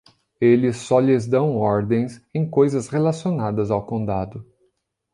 [0.41, 4.43] Eles só lhes dão ordens em coisas relacionadas ao condado.